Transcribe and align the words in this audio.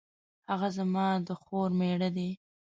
هغه 0.51 0.67
زما 0.77 1.07
د 1.27 1.29
خور 1.41 1.69
میړه 1.79 2.09
دی 2.17 2.29